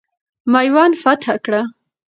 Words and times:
میوند 0.51 0.93
فتح 1.03 1.35
کړه. 1.45 1.61